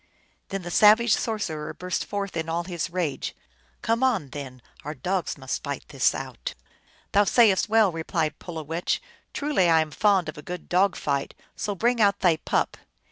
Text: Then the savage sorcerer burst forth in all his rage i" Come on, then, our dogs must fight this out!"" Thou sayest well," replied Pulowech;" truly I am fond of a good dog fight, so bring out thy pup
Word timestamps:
Then 0.49 0.63
the 0.63 0.71
savage 0.71 1.13
sorcerer 1.13 1.75
burst 1.75 2.05
forth 2.05 2.35
in 2.35 2.49
all 2.49 2.63
his 2.63 2.89
rage 2.89 3.35
i" 3.37 3.41
Come 3.83 4.01
on, 4.01 4.29
then, 4.31 4.63
our 4.83 4.95
dogs 4.95 5.37
must 5.37 5.61
fight 5.61 5.85
this 5.89 6.15
out!"" 6.15 6.55
Thou 7.11 7.23
sayest 7.23 7.69
well," 7.69 7.91
replied 7.91 8.39
Pulowech;" 8.39 8.99
truly 9.35 9.69
I 9.69 9.79
am 9.79 9.91
fond 9.91 10.27
of 10.27 10.39
a 10.39 10.41
good 10.41 10.67
dog 10.67 10.95
fight, 10.95 11.35
so 11.55 11.75
bring 11.75 12.01
out 12.01 12.21
thy 12.21 12.37
pup 12.37 12.77